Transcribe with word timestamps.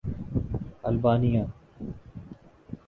Albania 0.83 1.43